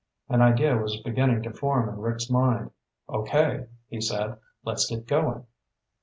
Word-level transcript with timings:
An 0.29 0.41
idea 0.41 0.75
was 0.77 0.99
beginning 1.01 1.43
to 1.43 1.53
form 1.53 1.87
in 1.87 1.99
Rick's 1.99 2.27
mind. 2.27 2.71
"Okay," 3.07 3.67
he 3.87 4.01
said. 4.01 4.39
"Let's 4.63 4.87
get 4.89 5.05
going." 5.05 5.45